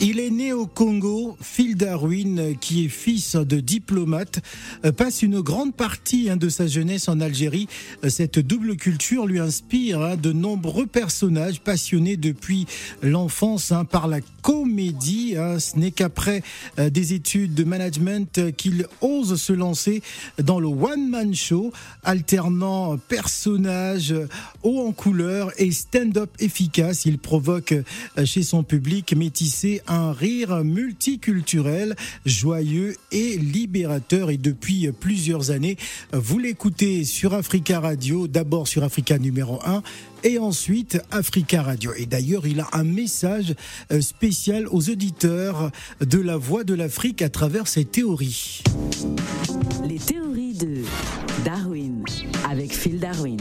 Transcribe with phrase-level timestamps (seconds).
[0.00, 1.36] Il est né au Congo.
[1.40, 4.40] Phil Darwin, qui est fils de diplomate,
[4.84, 7.68] euh, passe une grande partie hein, de sa jeunesse en Algérie.
[8.04, 12.66] Euh, cette double culture lui inspire hein, de nombreux personnages passionnés depuis
[13.02, 15.36] l'enfance hein, par la comédie.
[15.58, 16.42] Ce n'est qu'après
[16.78, 20.02] euh, des études de management qu'il ose se lancer
[20.42, 21.72] dans le one-man show,
[22.02, 24.14] alternant personnages
[24.62, 27.04] haut en couleur et stand-up efficace.
[27.06, 27.74] Il provoque
[28.24, 34.30] chez son public métissé un rire multiculturel, joyeux et libérateur.
[34.30, 35.76] Et depuis plusieurs années,
[36.12, 39.82] vous l'écoutez sur Africa Radio, d'abord sur Africa numéro 1
[40.24, 41.92] et ensuite Africa Radio.
[41.96, 43.54] Et d'ailleurs, il a un message
[43.92, 45.70] euh, spécial aux auditeurs
[46.00, 48.62] de la Voix de l'Afrique à travers ses théories.
[49.86, 50.82] Les théories de
[51.44, 52.04] Darwin
[52.48, 53.36] avec Phil Darwin.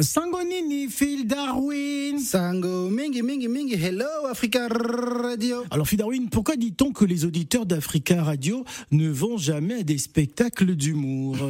[0.00, 2.20] Sangonini, Phil Darwin.
[2.20, 5.64] Sango, mingi, mingi, mingi, hello Africa Radio.
[5.72, 9.98] Alors Phil Darwin, pourquoi dit-on que les auditeurs d'Africa Radio ne vont jamais à des
[9.98, 11.36] spectacles d'humour?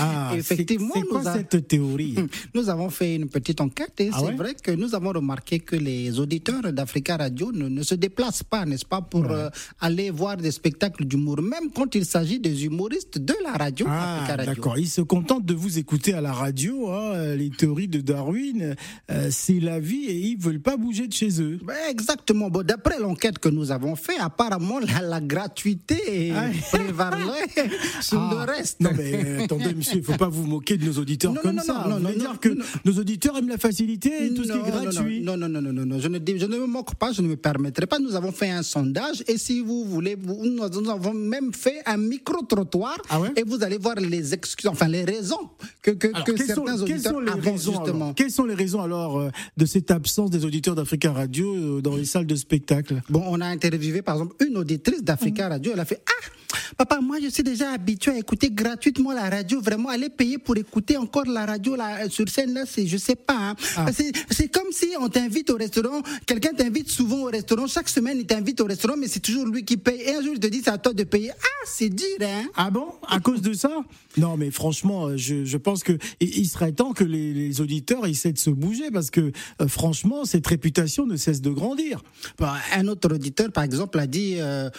[0.00, 0.94] Ah, effectivement.
[0.94, 2.14] C'est quoi cette théorie?
[2.54, 5.74] Nous avons fait une petite enquête et ah c'est vrai que nous avons remarqué que
[5.74, 9.48] les auditeurs d'Africa Radio ne, se déplacent pas, n'est-ce pas, pour euh,
[9.80, 14.36] aller voir des spectacles d'humour, même quand il s'agit des humoristes de la radio ah.
[14.36, 16.90] D'accord, ils se contentent de vous écouter à la radio.
[16.90, 18.74] Hein euh, les théories de Darwin,
[19.10, 21.58] euh, c'est la vie et ils veulent pas bouger de chez eux.
[21.62, 22.50] Ben, exactement.
[22.50, 26.48] Bon, d'après l'enquête que nous avons fait, apparemment la, gratuité ah.
[26.72, 27.46] prévalait
[28.00, 28.44] sur le ah.
[28.44, 28.80] reste.
[28.80, 31.84] Non mais euh, attendez, monsieur, il faut pas vous moquer de nos auditeurs comme ça.
[31.88, 32.50] Non, non, non, dire que
[32.84, 35.22] nos auditeurs aiment la facilité et tout ce qui est gratuit.
[35.22, 37.28] Non, non, non, non, non, non, Je ne, je ne me moque pas, je ne
[37.28, 37.98] me permettrai pas.
[37.98, 42.42] Nous avons fait un sondage et si vous voulez, nous avons même fait un micro
[42.42, 45.50] trottoir ah et vous allez voir les excuses, enfin les raisons
[45.82, 49.66] que, que, que certains auditeurs sont les raisons, Quelles sont les raisons alors euh, de
[49.66, 53.02] cette absence des auditeurs d'Africa Radio euh, dans les salles de spectacle?
[53.08, 55.52] Bon, on a interviewé par exemple une auditrice d'Africa mhm.
[55.52, 55.72] Radio.
[55.74, 56.28] Elle a fait Ah
[56.76, 59.60] Papa, moi, je suis déjà habitué à écouter gratuitement la radio.
[59.60, 63.16] Vraiment, aller payer pour écouter encore la radio là, sur scène, là, c'est, je sais
[63.16, 63.36] pas.
[63.36, 63.56] Hein.
[63.76, 63.86] Ah.
[63.92, 68.26] C'est comme si on t'invite au restaurant, quelqu'un t'invite souvent au restaurant, chaque semaine, il
[68.26, 70.00] t'invite au restaurant, mais c'est toujours lui qui paye.
[70.02, 71.30] Et un jour, il te dit, c'est à toi de payer.
[71.30, 72.44] Ah, c'est dur, hein.
[72.54, 72.86] Ah bon?
[73.08, 73.70] À cause de ça?
[74.16, 78.38] Non, mais franchement, je, je pense que il serait temps que les, auditeurs essaient de
[78.38, 82.02] se bouger parce que, euh, franchement, cette réputation ne cesse de grandir.
[82.38, 84.36] Bah, un autre auditeur, par exemple, a dit.
[84.38, 84.70] Euh,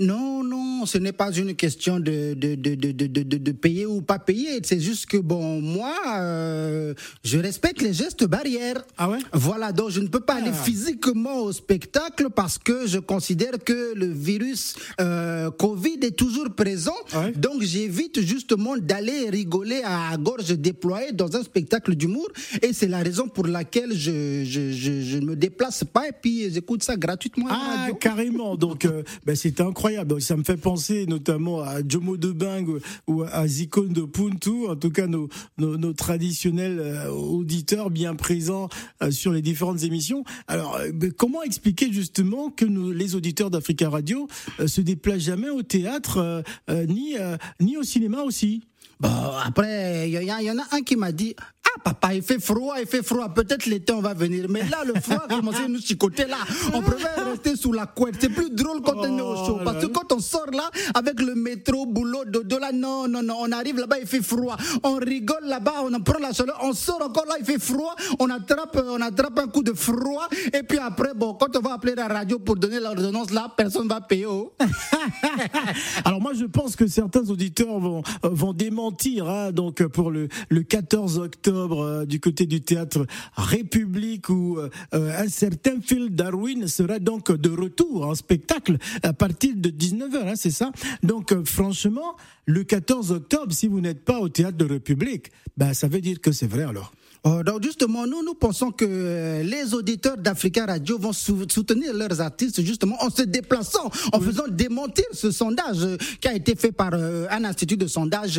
[0.00, 4.18] non, non, ce n'est pas une question de, de, de, de, de payer ou pas
[4.18, 4.58] payer.
[4.64, 8.82] C'est juste que, bon, moi, euh, je respecte les gestes barrières.
[8.98, 9.20] Ah ouais?
[9.32, 10.64] Voilà, donc je ne peux pas aller ah.
[10.64, 16.96] physiquement au spectacle parce que je considère que le virus euh, Covid est toujours présent.
[17.12, 22.26] Ah donc j'évite justement d'aller rigoler à gorge déployée dans un spectacle d'humour.
[22.62, 26.52] Et c'est la raison pour laquelle je, je, je, ne me déplace pas et puis
[26.52, 27.46] j'écoute ça gratuitement.
[27.48, 28.56] Ah, carrément.
[28.56, 30.22] Donc, euh, ben, c'est incroyable incroyable.
[30.22, 34.76] Ça me fait penser notamment à Jomo de Bing ou à Zikon de Puntu, en
[34.76, 35.28] tout cas nos,
[35.58, 38.70] nos, traditionnels euh, auditeurs bien présents
[39.02, 40.24] euh, sur les différentes émissions.
[40.48, 44.26] Alors, euh, comment expliquer justement que les auditeurs d'Africa Radio
[44.66, 46.42] se déplacent jamais au théâtre
[46.88, 47.16] ni,
[47.60, 48.62] ni au cinéma aussi?
[49.00, 49.10] Bon,
[49.44, 51.34] après, il y, en a un qui m'a dit
[51.82, 53.28] papa, il fait froid, il fait froid.
[53.28, 54.46] Peut-être l'été, on va venir.
[54.48, 56.38] Mais là, le froid a commencé à nous chicoter là.
[56.72, 58.16] On préfère rester sous la couette.
[58.20, 59.60] C'est plus drôle quand on est au chaud.
[59.64, 63.36] Parce que quand on sort là, avec le métro, boulot, dodo là, non, non, non.
[63.40, 64.56] On arrive là-bas, il fait froid.
[64.82, 66.58] On rigole là-bas, on en prend la chaleur.
[66.62, 67.94] On sort encore là, il fait froid.
[68.18, 70.28] On attrape, on attrape un coup de froid.
[70.52, 73.88] Et puis après, bon, quand on va appeler la radio pour donner l'ordonnance là, personne
[73.88, 74.26] va payer.
[74.26, 74.52] Oh.
[76.04, 79.28] Alors moi, je pense que certains auditeurs vont, vont démentir.
[79.28, 84.68] Hein, donc pour le, le 14 octobre, euh, du côté du théâtre République où euh,
[84.92, 90.36] un certain Phil Darwin sera donc de retour en spectacle à partir de 19h, hein,
[90.36, 90.70] c'est ça?
[91.02, 92.16] Donc euh, franchement,
[92.46, 96.20] le 14 octobre, si vous n'êtes pas au théâtre de République, ben, ça veut dire
[96.20, 96.92] que c'est vrai alors.
[97.26, 102.20] Oh, donc justement, nous, nous pensons que euh, les auditeurs d'Africa Radio vont soutenir leurs
[102.20, 106.70] artistes justement en se déplaçant, en faisant démentir ce sondage euh, qui a été fait
[106.70, 108.38] par euh, un institut de sondage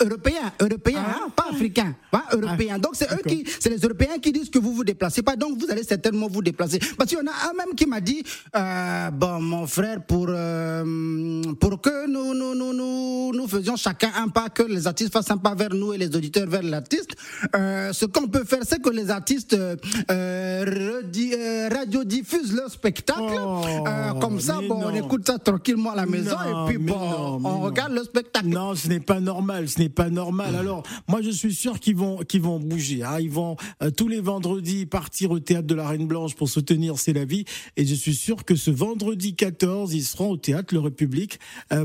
[0.00, 1.20] européen, européen, ah.
[1.22, 2.78] hein, pas africain, pas européen.
[2.78, 5.58] donc c'est eux qui, c'est les Européens qui disent que vous vous déplacez pas, donc
[5.58, 6.78] vous allez certainement vous déplacer.
[6.98, 8.22] Parce qu'il y en a un même qui m'a dit,
[8.52, 14.50] bon, mon frère, pour pour que nous nous nous nous nous faisions chacun un pas,
[14.50, 17.16] que les artistes fassent un pas vers nous et les auditeurs vers l'artiste.
[17.54, 19.76] Euh, euh, ce qu'on peut faire, c'est que les artistes euh,
[20.10, 23.20] euh, euh, radiodiffusent leur spectacle.
[23.38, 26.78] Oh, Euh, comme ça, bon, on écoute ça tranquillement à la maison Non, et puis
[26.78, 28.48] bon, non, on regarde le spectacle.
[28.48, 30.52] Non, ce n'est pas normal, ce n'est pas normal.
[30.52, 30.56] Mm.
[30.56, 33.02] Alors, moi, je suis sûr qu'ils vont, qu'ils vont bouger.
[33.02, 33.18] hein.
[33.20, 33.56] Ils vont
[33.96, 37.44] tous les vendredis partir au théâtre de la Reine Blanche pour soutenir C'est la vie.
[37.76, 41.38] Et je suis sûr que ce vendredi 14, ils seront au théâtre Le République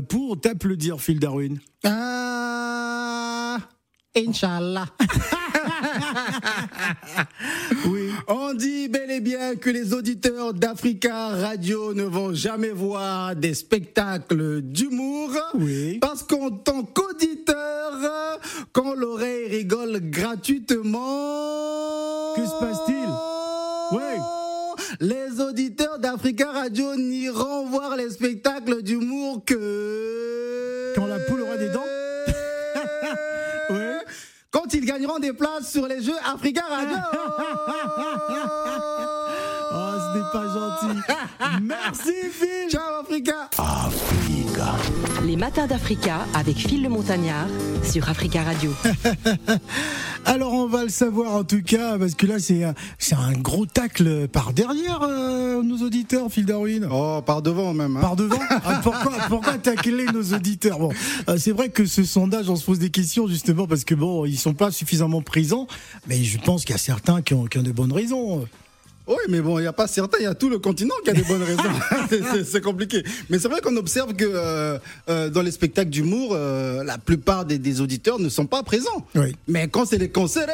[0.08, 1.58] pour t'applaudir, Phil Darwin.
[1.84, 3.58] Ah,
[4.16, 4.86] Inch'Allah.
[7.86, 8.10] Oui.
[8.28, 13.54] On dit bel et bien que les auditeurs d'Africa Radio ne vont jamais voir des
[13.54, 15.30] spectacles d'humour.
[15.54, 15.98] Oui.
[15.98, 18.38] Parce qu'en tant qu'auditeur,
[18.72, 21.00] quand l'oreille rigole gratuitement.
[22.36, 23.08] Que se passe-t-il?
[23.96, 24.18] Ouais.
[25.00, 30.92] Les auditeurs d'Africa Radio n'iront voir les spectacles d'humour que.
[30.94, 31.91] Quand la poule aura des dents.
[34.52, 36.96] Quand ils gagneront des places sur les jeux Africa Radio.
[40.12, 40.98] Ce n'est pas gentil.
[41.62, 42.70] Merci, Phil.
[42.70, 43.48] Ciao Africa.
[45.24, 47.46] Les matins d'Africa avec Phil le Montagnard
[47.84, 48.72] sur Africa Radio.
[50.24, 53.32] Alors on va le savoir en tout cas parce que là c'est un, c'est un
[53.32, 56.86] gros tacle par derrière euh, nos auditeurs, Phil Darwin.
[56.90, 57.98] Oh, par devant même.
[58.00, 60.78] Par devant Ah, Pourquoi, pourquoi tacler nos auditeurs?
[60.78, 60.90] Bon,
[61.28, 64.26] euh, c'est vrai que ce sondage, on se pose des questions justement parce que bon,
[64.26, 65.66] ils sont pas suffisamment présents,
[66.06, 68.46] mais je pense qu'il y a certains qui ont, qui ont de bonnes raisons.
[69.12, 71.10] Oui, mais bon, il n'y a pas certains, il y a tout le continent qui
[71.10, 71.62] a des bonnes raisons.
[72.44, 73.02] C'est- compliqué.
[73.28, 74.78] Mais c'est vrai qu'on observe que euh,
[75.08, 79.06] euh, dans les spectacles d'humour, euh, la plupart des, des auditeurs ne sont pas présents.
[79.14, 79.34] Oui.
[79.48, 80.48] Mais quand c'est les concerts,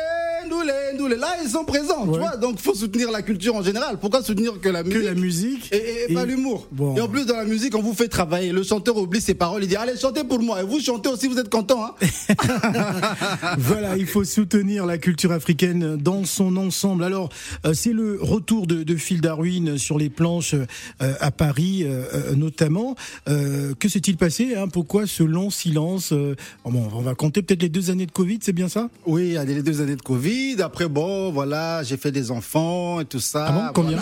[0.48, 2.06] nous les, nous les, là, ils sont présents.
[2.06, 2.12] Ouais.
[2.14, 3.98] Tu vois, donc faut soutenir la culture en général.
[4.00, 6.68] Pourquoi soutenir que la Que musique la musique et, et- et pas l'humour.
[6.72, 6.96] Bon.
[6.96, 8.52] Et en plus, dans la musique, on vous fait travailler.
[8.52, 9.62] Le chanteur oublie ses paroles.
[9.64, 10.60] Il dit Allez, chantez pour moi.
[10.60, 11.84] Et vous chantez aussi, vous êtes content.
[11.84, 11.94] Hein
[13.58, 17.04] Voilà, il faut soutenir la culture africaine dans son ensemble.
[17.04, 17.28] Alors,
[17.66, 22.34] euh, c'est le retour de, de Phil Darwin sur les planches euh, à Paris, euh,
[22.34, 22.94] notamment.
[23.26, 24.68] Que s'est-il passé hein?
[24.68, 26.34] Pourquoi ce long silence euh,
[26.64, 28.88] bon, On va compter peut-être les deux années de Covid, c'est bien ça?
[29.06, 30.56] Oui, les deux années de Covid.
[30.62, 33.46] Après, bon, voilà, j'ai fait des enfants et tout ça.
[33.48, 33.98] Ah bon Combien?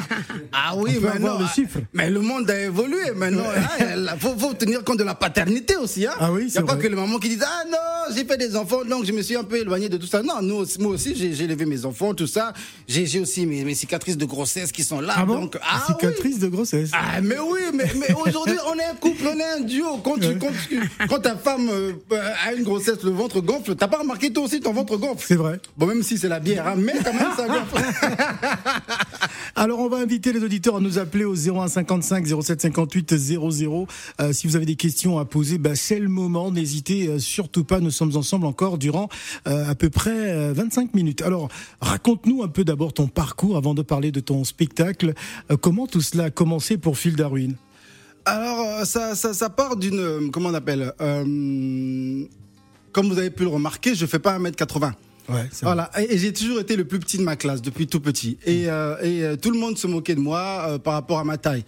[0.52, 1.78] Ah oui, maintenant, le chiffre.
[1.92, 3.44] Mais le monde a évolué maintenant.
[3.80, 6.06] Il faut, faut tenir compte de la paternité aussi.
[6.06, 6.12] Hein.
[6.18, 8.36] Ah oui, Il n'y a pas que les mamans qui disent Ah non, j'ai fait
[8.36, 10.22] des enfants, donc je me suis un peu éloigné de tout ça.
[10.22, 12.52] Non, nous, moi aussi, j'ai élevé mes enfants, tout ça.
[12.88, 15.14] J'ai aussi mes, mes cicatrices de grossesse qui sont là.
[15.16, 15.40] Ah bon?
[15.42, 16.90] donc, ah, Cicatrice de grossesse.
[16.92, 19.98] Ah, mais oui, mais, mais aujourd'hui, on est un couple, on est un duo.
[20.04, 21.92] Quand, tu, quand, tu- quand ta femme euh,
[22.46, 25.24] a une grossesse, le ventre gonfle, t'as pas remarqué toi aussi ton ventre gonfle?
[25.26, 25.60] C'est vrai.
[25.76, 27.84] Bon, même si c'est la bière, hein, mais quand même, ça gonfle.
[29.56, 33.86] Alors, on va inviter les auditeurs à nous appeler au 0155 0758 00.
[34.20, 36.50] Euh, si vous avez des questions à poser, bah, c'est le moment.
[36.50, 37.80] N'hésitez euh, surtout pas.
[37.80, 39.08] Nous sommes ensemble encore durant
[39.48, 41.22] euh, à peu près euh, 25 minutes.
[41.22, 41.48] Alors,
[41.80, 45.14] raconte-nous un peu d'abord ton parcours avant de parler de ton spectacle.
[45.50, 47.54] Euh, comment tout cela a commencé pour Phil Darwin?
[48.26, 49.98] Alors, euh, ça, ça, ça part d'une.
[50.00, 52.24] euh, Comment on appelle euh,
[52.92, 54.92] Comme vous avez pu le remarquer, je fais pas 1m80.
[55.28, 58.00] Ouais, Voilà, et, et j'ai toujours été le plus petit de ma classe depuis tout
[58.00, 58.38] petit.
[58.46, 61.24] Et, euh, et euh, tout le monde se moquait de moi euh, par rapport à
[61.24, 61.64] ma taille.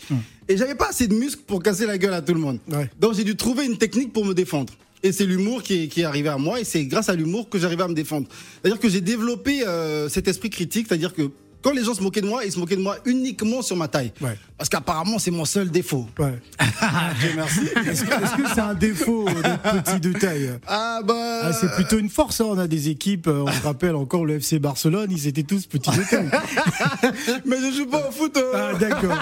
[0.49, 2.59] Et j'avais pas assez de muscles pour casser la gueule à tout le monde.
[2.71, 2.89] Ouais.
[3.01, 4.73] Donc j'ai dû trouver une technique pour me défendre.
[5.03, 7.49] Et c'est l'humour qui est, qui est arrivé à moi, et c'est grâce à l'humour
[7.49, 8.27] que j'arrivais à me défendre.
[8.63, 11.31] C'est-à-dire que j'ai développé euh, cet esprit critique, c'est-à-dire que
[11.63, 13.89] quand les gens se moquaient de moi, ils se moquaient de moi uniquement sur ma
[13.89, 14.13] taille.
[14.21, 14.37] Ouais.
[14.57, 16.07] Parce qu'apparemment, c'est mon seul défaut.
[16.19, 16.35] Ouais.
[17.21, 17.61] Dieu merci.
[17.87, 20.51] Est-ce que c'est un défaut d'être petit de taille?
[20.67, 21.41] Ah bah.
[21.45, 22.41] Ah, c'est plutôt une force.
[22.41, 22.47] hein.
[22.49, 25.67] On a des équipes, euh, on se rappelle encore le FC Barcelone, ils étaient tous
[25.67, 26.29] petits de taille.
[27.45, 28.37] Mais je joue pas au foot.
[28.37, 28.53] euh.
[28.75, 29.19] Ah, d'accord.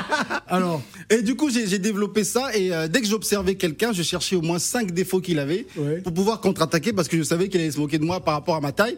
[0.48, 2.54] Alors, Et du coup, j'ai développé ça.
[2.56, 6.00] Et euh, dès que j'observais quelqu'un, je cherchais au moins cinq défauts qu'il avait Ouais.
[6.00, 8.56] pour pouvoir contre-attaquer parce que je savais qu'il allait se moquer de moi par rapport
[8.56, 8.96] à ma taille.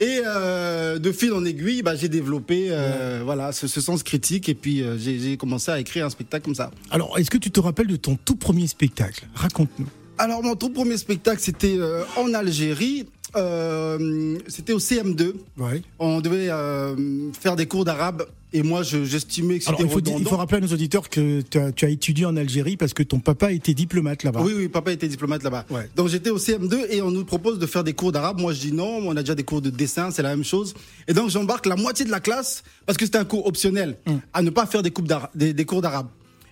[0.00, 4.48] Et euh, de fil en aiguille, bah, j'ai développé euh, voilà ce, ce sens critique
[4.48, 6.70] et puis euh, j'ai commencé à écrire un spectacle comme ça.
[6.90, 9.26] alors, est-ce que tu te rappelles de ton tout premier spectacle?
[9.34, 9.88] Raconte-nous.
[10.18, 11.78] Alors mon tout premier spectacle, c'était
[12.16, 13.06] en Algérie.
[13.38, 15.34] Euh, c'était au CM2.
[15.56, 15.82] Ouais.
[15.98, 16.94] On devait euh,
[17.38, 20.26] faire des cours d'arabe et moi je- j'estimais que Alors, c'était il faut, dire- il
[20.26, 23.02] faut rappeler à nos auditeurs que tu as, tu as étudié en Algérie parce que
[23.02, 24.40] ton papa était diplomate là-bas.
[24.42, 25.64] Oui, oui, papa était diplomate là-bas.
[25.70, 25.88] Ouais.
[25.96, 28.40] Donc j'étais au CM2 et on nous propose de faire des cours d'arabe.
[28.40, 30.74] Moi je dis non, on a déjà des cours de dessin, c'est la même chose.
[31.06, 33.96] Et donc j'embarque la moitié de la classe parce que c'était un cours optionnel
[34.32, 36.06] à ne pas faire des cours d'arabe.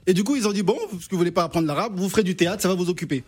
[0.07, 2.09] Et du coup ils ont dit bon, parce que vous voulez pas apprendre l'arabe, vous
[2.09, 3.25] ferez du théâtre, ça va vous occuper.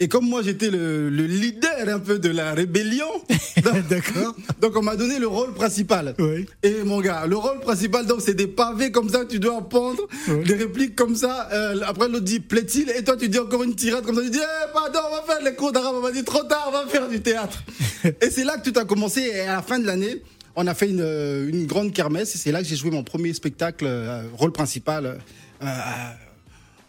[0.00, 3.08] Et comme moi j'étais le, le leader un peu de la rébellion,
[3.90, 4.34] D'accord.
[4.60, 6.14] donc on m'a donné le rôle principal.
[6.20, 6.46] Oui.
[6.62, 10.06] Et mon gars, le rôle principal, donc, c'est des pavés comme ça, tu dois pendre,
[10.28, 10.44] Ouais.
[10.44, 11.48] des répliques comme ça.
[11.52, 14.22] euh, après, l'autre dit plaît-il, et toi, tu dis encore une tirade comme ça.
[14.22, 15.96] Tu dis, eh, pardon, on va faire les cours d'arabe.
[15.96, 17.62] On m'a dit trop tard, on va faire du théâtre.
[18.04, 19.22] et c'est là que tout a commencé.
[19.22, 20.22] Et à la fin de l'année,
[20.54, 23.02] on a fait une, euh, une grande kermesse et c'est là que j'ai joué mon
[23.02, 25.18] premier spectacle, euh, rôle principal.
[25.62, 25.66] euh,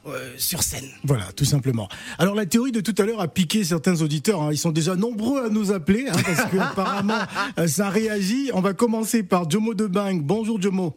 [0.08, 0.88] euh, sur scène.
[1.04, 1.88] Voilà, tout simplement.
[2.18, 4.42] Alors la théorie de tout à l'heure a piqué certains auditeurs.
[4.42, 4.50] hein.
[4.52, 7.20] Ils sont déjà nombreux à nous appeler hein, parce que apparemment
[7.58, 8.50] euh, ça réagit.
[8.54, 10.22] On va commencer par Jomo de Bang.
[10.24, 10.96] Bonjour Jomo.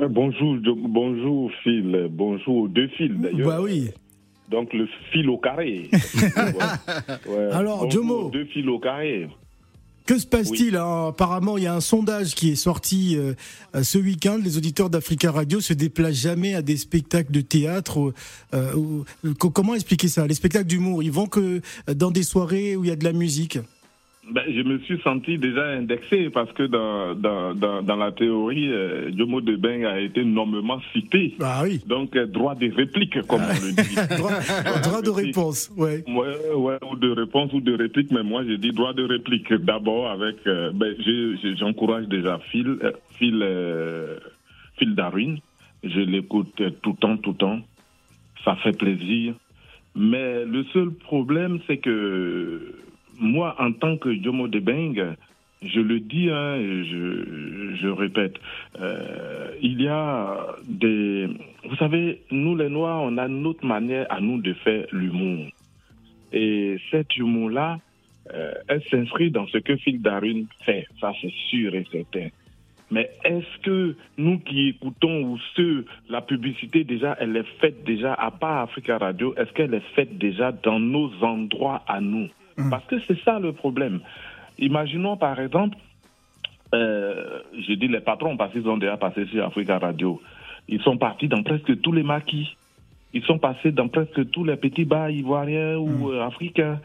[0.00, 3.48] Euh, Bonjour, Jo- bonjour Phil, bonjour aux deux fils d'ailleurs.
[3.48, 3.90] Bah oui.
[4.50, 5.90] Donc le fil au carré.
[6.36, 7.34] Ouais.
[7.34, 7.52] Ouais.
[7.52, 8.30] Alors, Bonjour Jomo.
[8.30, 9.28] Deux fils au carré.
[10.06, 13.34] Que se passe-t-il hein Apparemment, il y a un sondage qui est sorti euh,
[13.74, 14.38] euh, ce week-end.
[14.42, 18.14] Les auditeurs d'Africa Radio se déplacent jamais à des spectacles de théâtre.
[18.54, 19.04] euh, ou-
[19.38, 20.26] co- comment expliquer ça?
[20.26, 21.60] Les spectacles d'humour, ils vont que
[21.92, 23.58] dans des soirées où il y a de la musique?
[24.28, 28.72] Ben, je me suis senti déjà indexé parce que dans, dans, dans, dans la théorie,
[28.72, 31.34] euh, Jomo de Beng a été nommément cité.
[31.40, 31.80] Ah oui.
[31.86, 33.94] Donc euh, droit de réplique, comme on le dit.
[34.18, 34.32] Droit,
[34.82, 35.70] droit de réponse.
[35.76, 36.02] Ouais.
[36.08, 39.52] Ouais, ouais, ou de réponse ou de réplique, mais moi j'ai dit droit de réplique.
[39.52, 44.18] D'abord avec, euh, ben, je- je- j'encourage déjà Phil, euh, Phil, euh,
[44.76, 45.38] Phil Darwin.
[45.84, 47.60] Je l'écoute tout le temps, tout le temps.
[48.44, 49.34] Ça fait plaisir.
[49.94, 52.74] Mais le seul problème, c'est que
[53.18, 55.16] moi, en tant que Jomo de Beng,
[55.62, 56.56] je le dis, hein,
[57.80, 58.36] je répète,
[58.80, 61.28] euh, il y a des...
[61.68, 65.46] Vous savez, nous les Noirs, on a notre manière à nous de faire l'humour.
[66.32, 67.78] Et cet humour-là,
[68.34, 72.28] euh, elle s'inscrit dans ce que Phil Darwin fait, ça c'est sûr et certain.
[72.90, 78.14] Mais est-ce que nous qui écoutons ou ceux, la publicité déjà, elle est faite déjà,
[78.14, 82.28] à part Africa Radio, est-ce qu'elle est faite déjà dans nos endroits à nous?
[82.70, 84.00] Parce que c'est ça le problème.
[84.58, 85.76] Imaginons par exemple,
[86.74, 90.20] euh, je dis les patrons parce qu'ils ont déjà passé sur Africa Radio.
[90.68, 92.56] Ils sont partis dans presque tous les maquis.
[93.12, 96.80] Ils sont passés dans presque tous les petits bars ivoiriens ou euh, africains.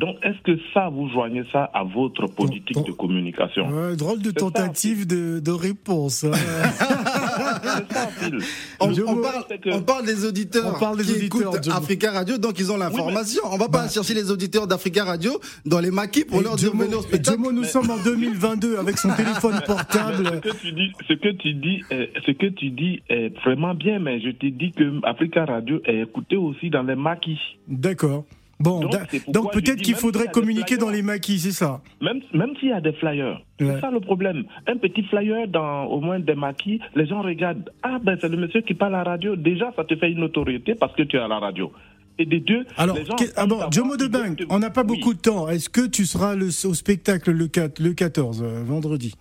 [0.00, 4.20] Donc, est-ce que ça, vous joignez ça à votre politique ton- de communication Ouais, drôle
[4.20, 6.24] de ça, tentative de, de réponse.
[6.24, 6.32] hein.
[6.32, 8.08] Ça.
[8.80, 11.68] On, parle, c'est que- on parle des auditeurs On parle des qui auditeurs, écoutent.
[11.74, 13.42] Africa Radio, donc ils ont l'information.
[13.46, 13.88] on va pas Bah.
[13.88, 15.32] chercher les auditeurs d'Africa Radio
[15.64, 16.90] dans les maquis pour Et leur dire venez.
[17.22, 20.26] Jomo, nous sommes en 2022 avec son téléphone portable.
[20.44, 23.74] Ce que tu dis, ce que tu dis, est, ce que tu dis est vraiment
[23.74, 27.38] bien, mais je te dis que Africa Radio est écouté aussi dans les maquis.
[27.68, 28.24] D'accord.
[28.58, 28.88] Bon,
[29.28, 32.80] Donc, peut-être qu'il faudrait communiquer dans les maquis, c'est ça Même, même s'il y a
[32.80, 33.40] des flyers.
[33.60, 33.74] Ouais.
[33.74, 34.44] C'est ça le problème.
[34.66, 37.70] Un petit flyer dans au moins des maquis, les gens regardent.
[37.82, 39.36] Ah ben c'est le monsieur qui parle à la radio.
[39.36, 41.70] Déjà, ça te fait une notoriété parce que tu es à la radio.
[42.18, 44.96] Et des deux, Alors, les gens ah bon, Jomo de Bang, on n'a pas Oui.
[44.96, 45.50] beaucoup de temps.
[45.50, 49.12] Est-ce que tu seras le- au spectacle le, 4, le 14, euh, vendredi,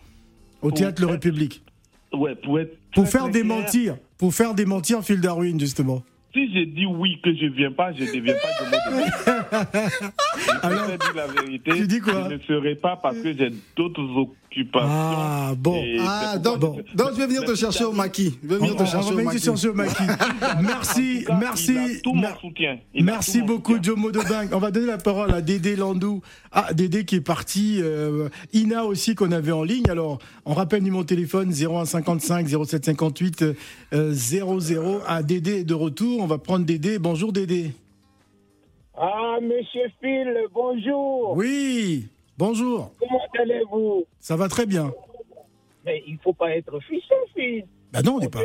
[0.62, 1.62] au Pour Théâtre Le République?
[2.14, 6.04] Ouais, pour être Pour faire démentir, pour faire démentir Phil Darwin, justement.
[6.36, 8.66] Si j'ai dit oui que je viens pas, je ne deviens pas de.
[10.38, 11.72] Je Alors, préfère dire la vérité.
[11.78, 14.04] tu dis quoi Je ne serai pas parce que j'ai d'autres
[14.60, 14.90] occupations.
[14.90, 15.84] Ah, bon.
[16.00, 18.38] Ah, donc, pourquoi- donc je vais venir te chercher au maquis.
[18.44, 19.40] Je vais On, venir te on chercher va au venir maquis.
[19.40, 20.04] te chercher au maquis.
[20.64, 21.74] Merci, cas, merci.
[21.74, 22.80] il a tout mon mer- soutien.
[22.94, 23.94] Il a Merci tout beaucoup, soutien.
[23.94, 24.20] Jomo de.
[24.54, 26.22] On va donner la parole à Dédé Landou.
[26.52, 27.80] Ah, Dédé qui est parti.
[27.82, 29.90] euh, Ina aussi qu'on avait en ligne.
[29.90, 33.44] Alors, on rappelle numéro de téléphone 0155 0758
[33.94, 35.02] euh, 00.
[35.08, 36.22] Ah, Dédé est de retour.
[36.22, 37.00] On va prendre Dédé.
[37.00, 37.72] Bonjour Dédé.
[38.98, 41.36] Ah, monsieur Phil, bonjour.
[41.36, 42.08] Oui,
[42.38, 42.92] bonjour.
[43.00, 44.06] Comment allez-vous?
[44.20, 44.92] Ça va très bien.
[45.86, 47.64] Mais il faut pas être fiché, Phil.
[47.92, 48.40] Bah non, on n'est pas,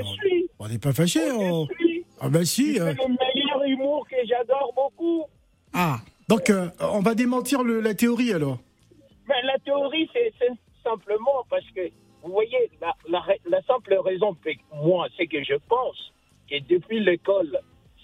[0.59, 2.05] on n'est pas on- suis.
[2.21, 2.75] Ah bah si.
[2.75, 5.25] C'est euh, le meilleur humour que j'adore beaucoup.
[5.73, 8.59] Ah, donc euh, on va démentir le- la théorie alors.
[9.29, 10.33] Mais la théorie, c'est
[10.85, 11.89] simplement parce que,
[12.23, 14.37] vous voyez, la, la ra- la simple raison,
[14.75, 16.13] moi, c'est que je pense
[16.51, 17.59] que depuis l'école,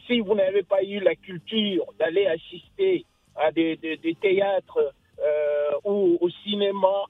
[0.06, 5.70] si vous n'avez pas eu la culture d'aller assister à des, des- des théâtres euh,
[5.84, 7.04] ou au cinéma,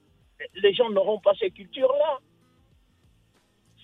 [0.54, 2.18] les gens n'auront pas cette culture-là.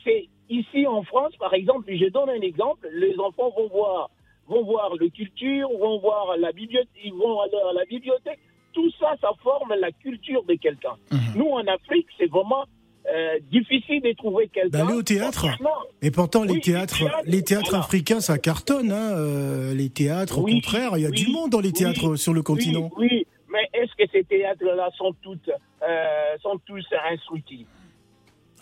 [0.04, 4.10] C'est ici en France, par exemple, je donne un exemple, les enfants vont voir,
[4.48, 8.40] vont voir le culture, vont voir la bibliothèque, ils vont aller à la bibliothèque.
[8.72, 10.94] Tout ça, ça forme la culture de quelqu'un.
[11.36, 12.64] Nous, en Afrique, c'est vraiment
[13.06, 14.78] euh, difficile de trouver quelqu'un.
[14.78, 15.46] D'aller au théâtre
[16.00, 17.84] Et pourtant, les Oui, théâtres, les théâtres, les théâtres voilà.
[17.84, 18.92] africains, ça cartonne.
[18.92, 22.16] Hein, euh, les théâtres, au contraire, il y a oui, du monde dans les théâtres
[22.16, 22.90] sur le continent.
[22.96, 27.66] Oui, oui, mais est-ce que ces théâtres-là sont, toutes, euh, sont tous instructifs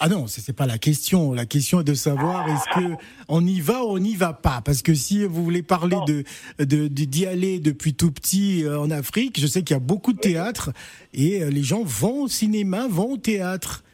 [0.01, 1.33] Ah non, c'est c'est pas la question.
[1.35, 2.95] La question est de savoir est-ce que
[3.29, 4.63] on y va ou on n'y va pas?
[4.65, 6.05] Parce que si vous voulez parler Non.
[6.07, 6.25] de
[6.59, 9.81] de- de- d'y aller depuis tout petit euh, en Afrique, je sais qu'il y a
[9.81, 10.71] beaucoup de théâtres
[11.13, 13.85] et euh, les gens vont au cinéma, vont au théâtre.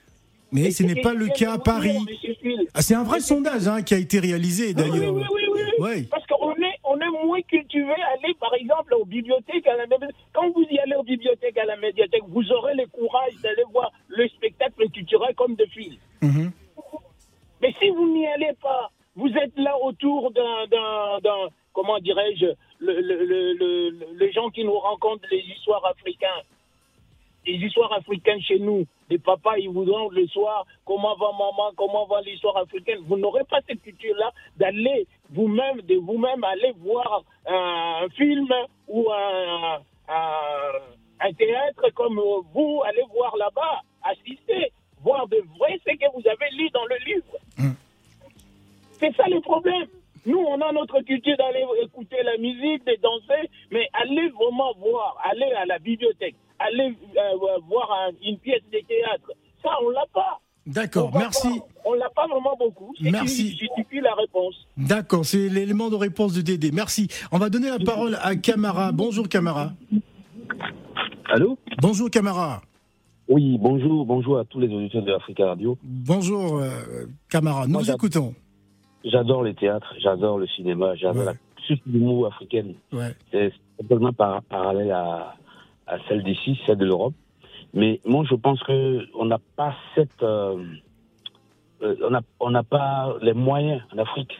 [0.53, 1.99] Mais ce n'est pas le cas à Paris.
[2.73, 5.13] Ah, c'est un vrai sondage hein, qui a été réalisé d'ailleurs.
[5.13, 5.85] oui, oui, oui, oui.
[5.85, 6.03] Ouais.
[6.09, 6.36] Parce qu'on
[8.03, 9.67] à aller, par exemple, aux bibliothèques.
[9.67, 9.85] À la,
[10.33, 13.91] quand vous y allez aux bibliothèques, à la médiathèque, vous aurez le courage d'aller voir
[14.09, 15.99] le spectacle culturel comme de fil.
[16.23, 16.53] Mhm.
[17.63, 22.47] Mais si vous n'y allez pas, vous êtes là autour d'un, comment dirais-je,
[22.79, 26.29] le, le- le- gens qui nous racontent les histoires africaines.
[27.47, 28.85] Les histoires africaines chez nous.
[29.09, 32.99] Les papas, ils vous demandent le soir comment va maman, comment va l'histoire africaine.
[33.07, 38.49] Vous n'aurez pas cette culture-là d'aller vous-même, de vous-même aller voir un film
[38.89, 40.81] ou un, un-
[41.21, 42.21] un théâtre comme
[42.53, 44.73] vous allez voir là-bas, assister,
[45.03, 47.77] voir de vrai ce que vous avez lu dans le livre.
[48.99, 49.87] C'est ça le problème.
[50.25, 55.17] Nous, on a notre culture d'aller écouter la musique, de danser, mais allez vraiment voir,
[55.23, 59.31] aller à la bibliothèque, aller euh, voir un- une pièce de théâtre.
[59.63, 60.41] Ça, on l'a pas.
[60.67, 61.61] D'accord, merci.
[61.61, 62.93] pas- on l'a pas vraiment beaucoup.
[63.01, 63.51] C'est Merci.
[63.57, 64.55] justifie la réponse.
[64.77, 66.73] D'accord, c'est l'élément de réponse de Dédé.
[66.73, 67.07] Merci.
[67.31, 68.91] On va donner la parole à Camara.
[68.91, 69.73] Bonjour Camara.
[71.33, 71.59] Allô?
[71.81, 72.63] Bonjour Camara.
[73.29, 75.77] Oui, bonjour, bonjour à tous les auditeurs de Africa Radio.
[75.83, 77.67] Bonjour euh, Camara.
[77.67, 78.35] Nous Moi, écoutons.
[79.05, 81.33] J'adore le théâtre, j'adore le cinéma, j'adore Ouais.
[81.69, 82.75] la l'humour africaine.
[82.93, 83.15] Ouais.
[83.33, 85.35] C'est totalement par- parallèle à,
[85.87, 87.15] à celle d'ici, celle de l'Europe.
[87.75, 90.65] Mais moi, je pense que on n'a pas cette, euh,
[91.83, 94.33] euh, on n'a pas les moyens en Afrique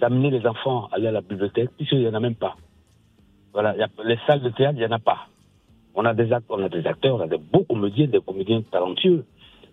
[0.00, 2.56] d'amener les enfants à aller à la bibliothèque, puisqu'il n'y en a même pas.
[3.52, 5.26] Voilà, les salles de théâtre, il n'y en a pas.
[5.94, 8.62] On a des acteurs, on a des acteurs, on a des beaux comédiens, des comédiens
[8.70, 9.24] talentueux.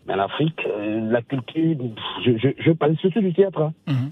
[0.07, 1.75] Mais en Afrique, euh, la culture,
[2.23, 3.61] je, je, je parle surtout du théâtre.
[3.61, 3.73] hein.
[3.87, 4.11] Mhm.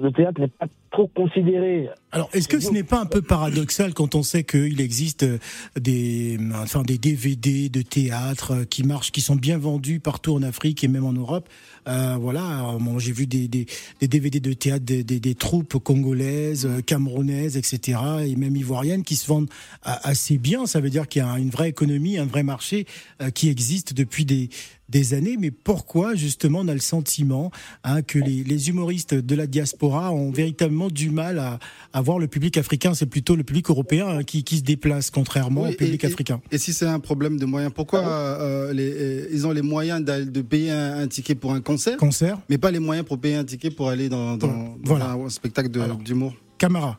[0.00, 1.88] Le théâtre n'est pas trop considéré.
[2.12, 5.38] Alors, est-ce que ce n'est pas un peu paradoxal quand on sait qu'il existe euh,
[5.78, 10.42] des, enfin, des DVD de théâtre euh, qui marchent, qui sont bien vendus partout en
[10.42, 11.48] Afrique et même en Europe?
[11.88, 13.66] Euh, Voilà, euh, j'ai vu des, des,
[14.00, 19.16] des DVD de théâtre des, des, des troupes congolaises, camerounaises, etc., et même ivoiriennes qui
[19.16, 19.50] se vendent
[19.82, 20.66] assez bien.
[20.66, 22.86] Ça veut dire qu'il y a une vraie économie, un vrai marché
[23.34, 24.48] qui existe depuis des,
[24.88, 25.36] des années.
[25.38, 27.50] Mais pourquoi, justement, on a le sentiment
[27.84, 31.58] hein, que les, les humoristes de la diaspora ont véritablement du mal à,
[31.92, 32.94] à voir le public africain?
[32.94, 36.06] C'est plutôt le public européen hein, qui, qui se déplace, contrairement Oui, au public et-
[36.06, 36.40] africain.
[36.50, 40.04] Et si c'est un problème de moyens, pourquoi euh, les, euh, ils ont les moyens
[40.04, 43.36] de payer un, un ticket pour un concert, Concert mais pas les moyens pour payer
[43.36, 45.12] un ticket pour aller dans, dans, Voilà.
[45.14, 45.70] dans un spectacle
[46.02, 46.98] d'humour Camara.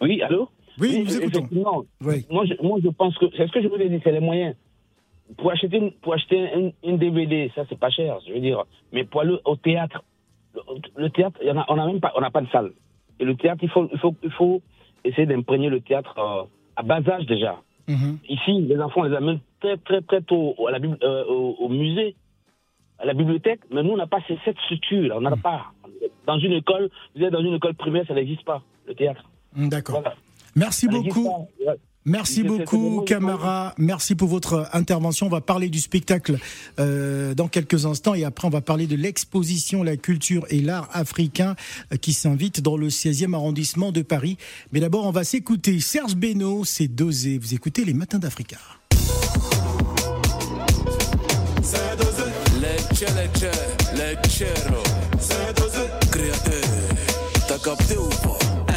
[0.00, 0.48] Oui, allô?
[0.80, 1.38] Oui, nous écoutons.
[1.40, 1.84] effectivement.
[2.04, 2.24] Oui.
[2.30, 4.20] Moi, je, moi, je pense que c'est ce que je vous ai dit, c'est les
[4.20, 4.54] moyens?
[5.36, 8.64] Pour acheter une, pour acheter une, une DVD, ça c'est pas cher, je veux dire.
[8.92, 10.02] Mais pour aller au théâtre,
[10.54, 10.62] le,
[10.96, 12.72] le théâtre, y en a, on a même pas, on n'a pas de salle.
[13.20, 14.62] Et le théâtre, il faut, il faut, il faut
[15.04, 16.44] essayer d'imprégner le théâtre euh,
[16.76, 17.56] à bas âge déjà.
[17.88, 18.18] Mhm.
[18.28, 21.68] Ici, les enfants, on les amène très, très, très tôt à la, euh, au, au
[21.68, 22.16] musée,
[22.98, 25.72] à la bibliothèque, mais nous, on n'a pas ces- cette structure, on n'en a pas.
[26.26, 29.24] Dans une école, vous êtes dans une école primaire, ça n'existe pas, le théâtre.
[29.56, 30.00] D'accord.
[30.00, 30.14] Voilà.
[30.56, 31.46] Merci Ça beaucoup.
[32.08, 33.74] Merci beaucoup, Camara.
[33.76, 35.26] Merci pour votre intervention.
[35.26, 36.38] On va parler du spectacle
[36.80, 40.88] euh, dans quelques instants et après on va parler de l'exposition La culture et l'art
[40.92, 41.54] africain
[41.92, 44.38] euh, qui s'invite dans le 16e arrondissement de Paris.
[44.72, 47.38] Mais d'abord, on va s'écouter Serge Beno, c'est dosé.
[47.38, 48.56] Vous écoutez les matins d'Africa.
[57.46, 58.67] T'as capté ou pas?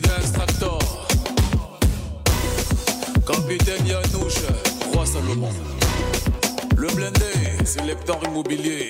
[0.00, 0.78] président Stractor.
[3.26, 4.42] Capitaine Yanouche,
[4.92, 5.50] roi Salomon.
[6.76, 7.24] Le blindé,
[7.64, 8.88] c'est sélecteur immobilier.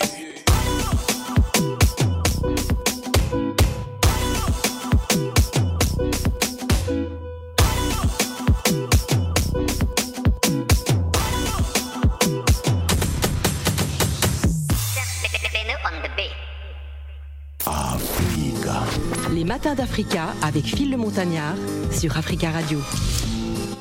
[19.74, 21.56] D'Africa avec Phil le Montagnard
[21.90, 22.78] sur Africa Radio.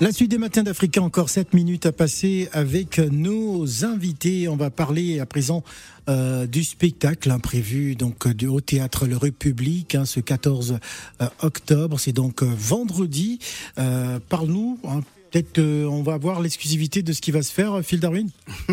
[0.02, 4.48] La suite des matins d'Africa, encore 7 minutes à passer avec nos invités.
[4.48, 5.64] On va parler à présent
[6.10, 10.80] euh, du spectacle imprévu donc du, au théâtre Le République hein, ce 14
[11.22, 12.00] euh, octobre.
[12.00, 13.38] C'est donc euh, vendredi.
[13.78, 14.80] Euh, Parle-nous.
[15.36, 18.30] Peut-être euh, on va avoir l'exclusivité de ce qui va se faire, Phil Darwin.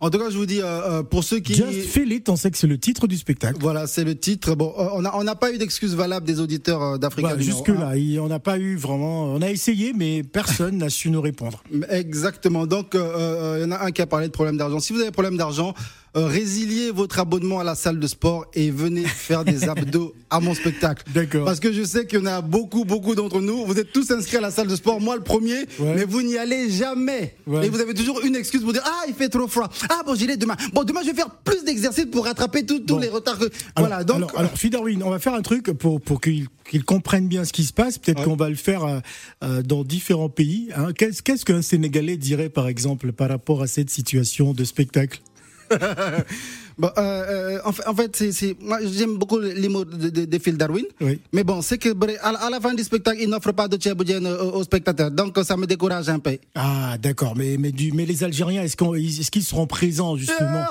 [0.00, 1.54] en tout cas, je vous dis, euh, euh, pour ceux qui...
[1.54, 3.56] Just Feel It, on sait que c'est le titre du spectacle.
[3.62, 4.54] Voilà, c'est le titre.
[4.56, 7.56] Bon, euh, on n'a on pas eu d'excuses valables des auditeurs euh, d'Africa Voilà, numéro
[7.64, 7.80] Jusque un.
[7.80, 9.24] là, il- on n'a pas eu vraiment.
[9.24, 11.64] On a essayé, mais personne n'a su nous répondre.
[11.88, 12.66] Exactement.
[12.66, 14.80] Donc, euh, euh, il y en a un qui a parlé de problème d'argent.
[14.80, 18.70] Si vous avez problème d'argent, euh, résiliez votre abonnement à la salle de sport et
[18.70, 21.04] venez faire des abdos à mon spectacle.
[21.12, 21.44] D'accord.
[21.44, 23.64] Parce que je sais qu'il y en a beaucoup, beaucoup d'entre nous.
[23.64, 25.94] Vous êtes tous inscrits à la salle de sport, moi le premier, Ouais.
[25.96, 27.34] mais vous n'y allez jamais.
[27.46, 27.66] Ouais.
[27.66, 29.68] Et vous avez toujours une excuse pour dire Ah, il fait trop froid.
[29.90, 30.56] Ah, bon, j'irai demain.
[30.72, 32.98] Bon, demain, je vais faire plus d'exercices pour rattraper tous Bon.
[32.98, 33.38] les retards.
[33.38, 34.16] que- Alors, voilà, donc.
[34.16, 37.44] alors, alors, Phil Darwin, on va faire un truc pour, pour qu'il qu'il comprenne bien
[37.44, 37.98] ce qui se passe.
[37.98, 38.24] Peut-être Ouais.
[38.24, 38.98] qu'on va le faire euh,
[39.42, 40.70] euh, dans différents pays.
[40.74, 40.92] hein.
[40.96, 45.20] Qu'est-ce qu'est-ce qu'un Sénégalais dirait, par exemple, par rapport à cette situation de spectacle?
[46.76, 50.08] Bon, euh, euh, en fait, en fait c'est, c'est, moi, j'aime beaucoup les mots de,
[50.10, 50.84] de, de Phil Darwin.
[51.00, 51.20] Oui.
[51.32, 53.76] Mais bon, c'est que à, la- à la fin du spectacle, il n'offre pas de
[53.76, 55.12] tchéboudjen aux, aux spectateurs.
[55.12, 56.36] Donc, ça me décourage un peu.
[56.56, 57.34] Ah, d'accord.
[57.36, 60.64] Mais, mais, du, mais les Algériens, est-ce qu'on- est-ce qu'ils seront présents, justement?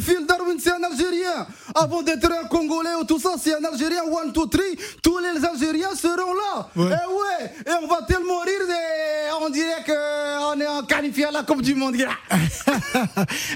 [0.00, 0.24] Phil
[0.58, 1.46] C'est un Algérien.
[1.74, 4.76] Avant d'être un Congolais ou tout ça, c'est un Algérien, one, two, three.
[5.02, 6.68] Tous les Algériens seront là.
[6.76, 6.90] Ouais.
[6.90, 7.52] Eh ouais.
[7.66, 11.62] Et on va tellement rire, et on dirait qu'on est en qualifié à la Coupe
[11.62, 11.96] du Monde.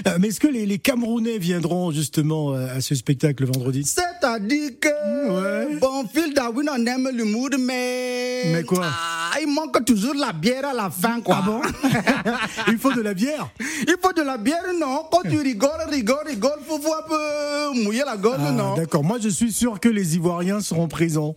[0.07, 3.83] Euh, Mais est-ce que les, les Camerounais viendront, justement, euh, à ce spectacle vendredi?
[3.83, 4.89] C'est-à-dire que,
[5.67, 5.75] Ouais.
[5.79, 8.43] bon, Phil Darwin, on aime l'humour, mais.
[8.51, 8.85] Mais quoi?
[8.85, 11.37] Ah, Il manque toujours la bière à la fin, quoi.
[11.39, 11.61] Ah bon?
[12.67, 13.49] Il faut de la bière?
[13.59, 17.83] Il faut de la bière, non Quand tu rigoles, rigoles, rigoles, faut, faut un peu
[17.83, 19.03] mouiller la Ah, non D'accord.
[19.03, 21.35] Moi, je suis sûr que les Ivoiriens seront présents.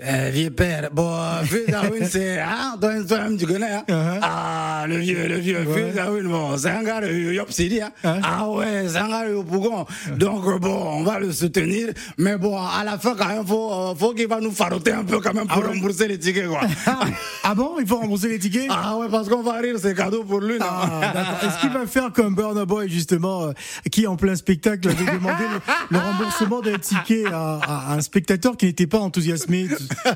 [0.00, 2.40] Euh, vieux père, bon, euh, Phil Darwin, c'est,
[2.80, 4.18] toi, toi-même, tu connais, hein Uh-huh.
[4.22, 5.74] Ah, le vieux, le vieux, Ouais.
[5.86, 8.20] Phil Darwin, bon, c'est un gars de Yop City, hein Hein?
[8.22, 9.86] Ah ouais, c'est un gars de Yopougon.
[10.16, 13.72] Donc, euh, bon, on va le soutenir, mais bon, à la fin, quand même, faut,
[13.72, 15.74] euh, faut qu'il va nous faroter un peu, quand même, pour Ah ouais.
[15.74, 16.60] rembourser les tickets, quoi.
[17.44, 18.66] Ah bon Il faut rembourser les tickets?
[18.70, 21.12] Ah ouais, parce qu'on va rire, c'est cadeau pour lui, Ah.
[21.42, 23.52] Est-ce qu'il va faire comme Burna Boy, justement, euh,
[23.90, 25.44] qui en plein spectacle avait demandé
[25.90, 29.66] le, le remboursement des tickets à, à un spectateur qui n'était pas enthousiasmé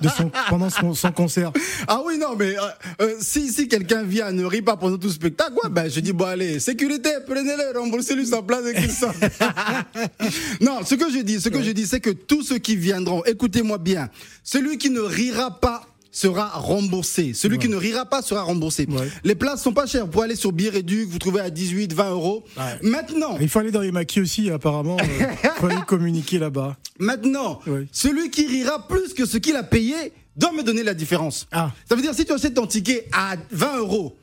[0.02, 1.52] de, son, pendant son, son concert
[1.86, 2.62] Ah oui, non, mais euh,
[3.00, 6.00] euh, si, si quelqu'un vient, ne rit pas pendant tout le spectacle, ouais, ben, je
[6.00, 9.16] dis, bon, allez, sécurité, prenez-le, remboursez-lui sa place et sorte.
[10.60, 13.24] non, ce que je dis, ce que je dis, c'est que tous ceux qui viendront,
[13.24, 14.08] écoutez-moi bien,
[14.42, 17.32] celui qui ne rira pas sera remboursé.
[17.34, 18.86] Celui qui ne rira pas sera remboursé.
[18.88, 19.08] Ouais.
[19.24, 20.04] Les places sont pas chères.
[20.04, 22.44] Vous pouvez aller sur Bireduc, vous trouvez à 18, 20 euros.
[22.56, 22.78] Ouais.
[22.88, 24.98] Maintenant, Il faut aller dans les maquis aussi, apparemment.
[25.00, 25.04] euh,
[25.44, 26.76] Il faut aller communiquer là-bas.
[26.98, 31.46] Maintenant, celui qui rira plus que ce qu'il a payé doit me donner la différence.
[31.50, 31.70] Ah.
[31.88, 34.14] Ça veut dire si tu achètes ton ticket à 20 euros,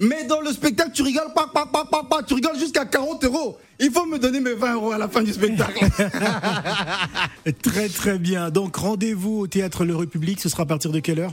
[0.00, 3.24] mais dans le spectacle tu rigoles, pas, pas, pas, pas, pas, tu rigoles jusqu'à 40
[3.24, 5.84] euros, il faut me donner mes 20 euros à la fin du spectacle.
[7.62, 8.50] Très très bien.
[8.50, 11.32] Donc rendez-vous au théâtre Le République, ce sera à partir de quelle heure?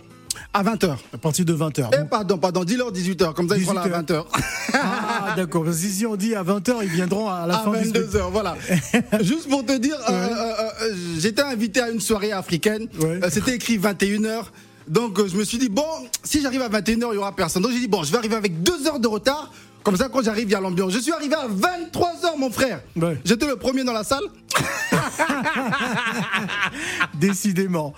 [0.54, 0.98] À 20h.
[1.14, 1.90] À partir de 20h.
[1.94, 4.06] Eh pardon, pardon, dis-leur 18h, comme ça ils seront là à 18h.
[4.06, 4.24] 20h.
[4.76, 7.88] Ah d'accord, que si on dit à 20h, ils viendront à la À fin du
[7.90, 8.18] spectacle.
[8.18, 8.56] 22h, voilà.
[9.22, 12.88] Juste pour te dire, euh, euh, euh, j'étais invité à une soirée africaine.
[13.00, 13.20] Ouais.
[13.24, 14.46] Euh, C'était écrit 21h.
[14.88, 15.86] Donc je me suis dit, bon,
[16.24, 17.62] si j'arrive à 21h, il n'y aura personne.
[17.62, 19.52] Donc j'ai dit, bon, je vais arriver avec deux heures de retard.
[19.84, 20.94] Comme ça, quand j'arrive, il y a l'ambiance.
[20.94, 22.82] Je suis arrivé à 23h, mon frère.
[22.96, 23.18] Ouais.
[23.26, 24.24] J'étais le premier dans la salle.
[27.20, 27.94] Décidément.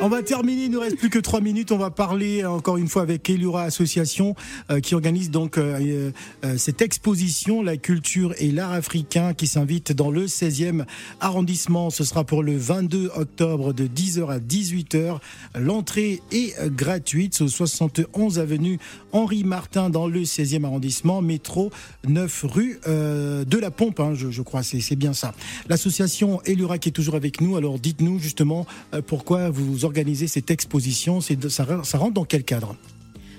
[0.00, 1.72] On va terminer, il nous reste plus que trois minutes.
[1.72, 4.34] On va parler encore une fois avec Elura Association
[4.70, 6.10] euh, qui organise donc euh,
[6.44, 10.84] euh, cette exposition La culture et l'art africain qui s'invite dans le 16e
[11.20, 11.90] arrondissement.
[11.90, 15.18] Ce sera pour le 22 octobre de 10h à 18h.
[15.56, 18.78] L'entrée est gratuite au 71 avenue
[19.12, 21.70] Henri Martin dans le 16e arrondissement, métro
[22.06, 25.32] 9 rue de la Pompe, hein, je, crois, c'est c'est bien ça.
[25.68, 30.50] L'association Elura qui est toujours avec nous, alors dites-nous justement euh, pourquoi vous organisez cette
[30.50, 32.76] exposition, ça, re- ça rentre dans quel cadre?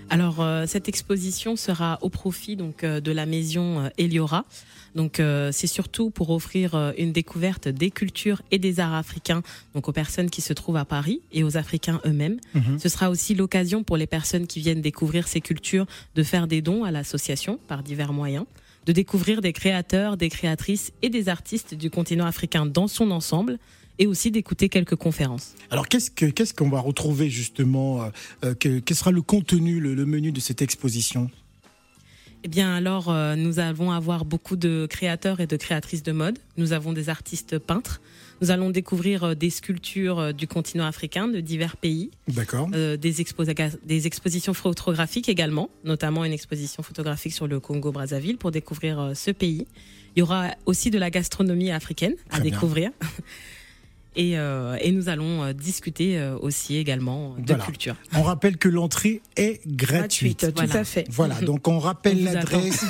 [0.09, 4.45] Alors euh, cette exposition sera au profit donc euh, de la maison euh, Eliora.
[4.95, 5.19] Donc
[5.51, 9.41] c'est surtout pour offrir une découverte des cultures et des arts africains
[9.73, 12.37] donc aux personnes qui se trouvent à Paris et aux Africains eux-mêmes.
[12.53, 12.77] Mhm.
[12.77, 16.61] Ce sera aussi l'occasion pour les personnes qui viennent découvrir ces cultures de faire des
[16.61, 18.45] dons à l'association par divers moyens,
[18.85, 23.59] de découvrir des créateurs, des créatrices et des artistes du continent africain dans son ensemble
[23.99, 25.53] et aussi d'écouter quelques conférences.
[25.69, 28.09] Alors qu'est-ce que qu'est-ce qu'on va retrouver justement euh,
[28.43, 31.29] euh, que, Quel sera le contenu, le, le menu de cette exposition?
[32.43, 36.39] Eh bien alors, euh, nous allons avoir beaucoup de créateurs et de créatrices de mode.
[36.57, 38.01] Nous avons des artistes peintres.
[38.43, 42.67] Nous allons découvrir euh, des sculptures euh, du continent africain de divers pays, D'accord.
[42.75, 43.21] euh, des,
[44.05, 49.65] expositions photographiques également, notamment une exposition photographique sur le Congo-Brazzaville pour découvrir ce pays.
[50.17, 52.59] Il y aura aussi de la gastronomie africaine à Très bien.
[54.15, 57.63] Et, euh, et nous allons euh, discuter euh, aussi également de Voilà.
[57.65, 57.95] culture.
[58.15, 60.39] On rappelle que l'entrée est gratuite.
[60.41, 61.05] Gratuite, tout à fait.
[61.09, 62.83] Voilà, donc on rappelle l'adresse.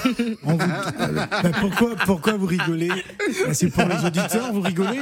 [0.43, 2.89] Vous- bah, pourquoi, pourquoi vous rigolez?
[2.89, 4.99] Bah, C'est pour les auditeurs, vous rigolez?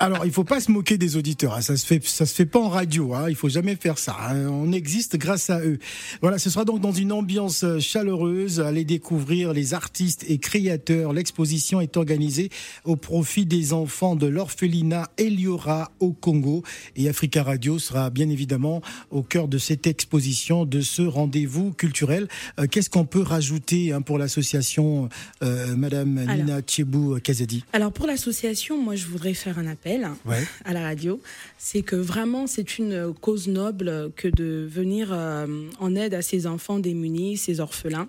[0.00, 1.54] Alors, il faut pas se moquer des auditeurs.
[1.54, 1.60] hein.
[1.60, 3.14] Ça se fait, ça se fait pas en radio.
[3.14, 3.26] Hein.
[3.28, 4.16] Il faut jamais faire ça.
[4.28, 4.46] hein.
[4.48, 5.78] On existe grâce à eux.
[6.22, 8.60] Voilà, ce sera donc dans une ambiance chaleureuse.
[8.60, 11.12] Allez découvrir les artistes et créateurs.
[11.12, 12.50] L'exposition est organisée
[12.84, 16.62] au profit des enfants de l'orphelinat Eliora au Congo.
[16.96, 22.28] Et Africa Radio sera bien évidemment au cœur de cette exposition, de ce rendez-vous culturel.
[22.58, 25.08] Euh, Qu'est-ce qu'on peut rajouter hein, pour l'association,
[25.42, 26.36] euh, Madame Alors.
[26.36, 30.44] Nina Thiebou Kazadi Alors pour l'association, moi je voudrais faire un appel Ouais.
[30.64, 31.20] à la radio.
[31.58, 35.46] C'est que vraiment c'est une cause noble que de venir euh,
[35.80, 38.08] en aide à ces enfants démunis, ces orphelins.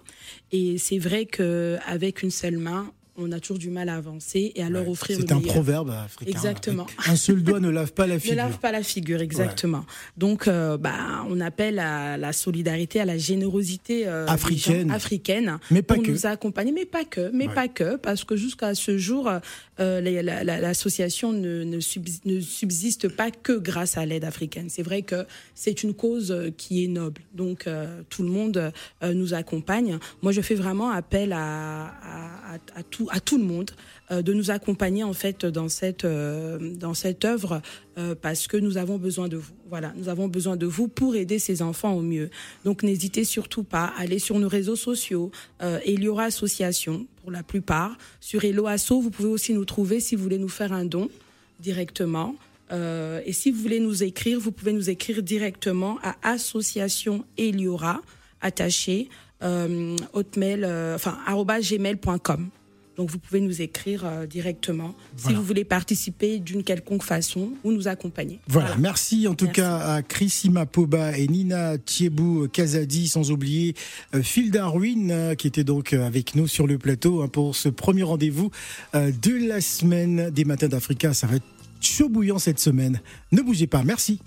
[0.51, 4.51] Et c'est vrai que avec une seule main, on a toujours du mal à avancer
[4.55, 5.53] et à leur offrir le C'est un meilleur.
[5.53, 6.29] proverbe africain.
[6.31, 6.85] Exactement.
[7.07, 8.35] Un seul doigt ne lave pas la Ne figure.
[8.37, 9.85] lave pas la figure, exactement.
[10.17, 14.89] Donc, euh, bah, on appelle à la solidarité, à la générosité euh, Africaine.
[14.89, 16.11] gens africaine Mais pas pour que.
[16.11, 17.53] nous accompagner, mais pas que, mais Ouais.
[17.55, 19.27] pas que, parce que jusqu'à ce jour,
[19.79, 24.25] euh, la- la- la- l'association ne, ne, subs- ne subsiste pas que grâce à l'aide
[24.25, 24.67] africaine.
[24.69, 25.25] C'est vrai que
[25.55, 27.67] c'est une cause qui est noble, donc
[28.09, 28.71] tout le monde
[29.03, 29.97] nous accompagne.
[30.21, 32.16] Moi, je fais vraiment appel à, à,
[32.75, 33.71] à- tout, à tout le monde
[34.11, 37.61] euh, de nous accompagner en fait dans cette euh, dans cette œuvre
[37.97, 39.53] euh, parce que nous avons besoin de vous.
[39.69, 42.29] Voilà, nous avons besoin de vous pour aider ces enfants au mieux.
[42.65, 47.43] Donc n'hésitez surtout pas à aller sur nos réseaux sociaux, euh, Eliora Association pour la
[47.43, 47.97] plupart.
[48.19, 51.09] Sur Eloasso, vous pouvez aussi nous trouver si vous voulez nous faire un don
[51.59, 52.35] directement.
[53.25, 58.01] Et si vous voulez nous écrire, vous pouvez nous écrire directement à Association Eliora
[58.41, 59.07] attaché
[59.41, 61.17] hotmail, euh, enfin
[61.61, 62.49] gmail.com.
[62.97, 65.29] Donc vous pouvez nous écrire euh, directement Voilà.
[65.29, 68.39] si vous voulez participer d'une quelconque façon ou nous accompagner.
[68.47, 69.61] Voilà, merci en tout Merci.
[69.61, 73.75] cas à Chrissima Poba et Nina Thiebou Kazadi, sans oublier
[74.15, 77.55] euh, Phil Darwin euh, qui était donc euh, avec nous sur le plateau hein, pour
[77.55, 78.49] ce premier rendez-vous
[78.95, 81.13] euh, de la semaine des Matins d'Africa.
[81.13, 81.45] Ça va être
[81.79, 82.99] chaud bouillant cette semaine.
[83.31, 84.19] Ne bougez pas, merci.